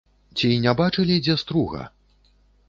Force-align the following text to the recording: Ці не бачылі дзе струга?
Ці 0.37 0.49
не 0.63 0.73
бачылі 0.79 1.19
дзе 1.27 1.37
струга? 1.43 1.83